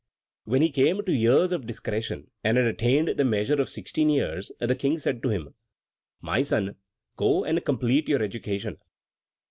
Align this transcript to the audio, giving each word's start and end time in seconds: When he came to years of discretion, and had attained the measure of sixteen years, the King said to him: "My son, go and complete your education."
When 0.45 0.63
he 0.63 0.71
came 0.71 1.03
to 1.05 1.11
years 1.13 1.51
of 1.51 1.67
discretion, 1.67 2.31
and 2.43 2.57
had 2.57 2.65
attained 2.65 3.09
the 3.09 3.23
measure 3.23 3.61
of 3.61 3.69
sixteen 3.69 4.09
years, 4.09 4.51
the 4.59 4.73
King 4.73 4.97
said 4.97 5.21
to 5.21 5.29
him: 5.29 5.53
"My 6.21 6.41
son, 6.41 6.77
go 7.17 7.43
and 7.45 7.63
complete 7.63 8.09
your 8.09 8.23
education." 8.23 8.77